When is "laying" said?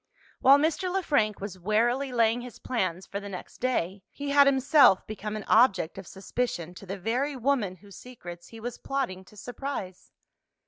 2.11-2.41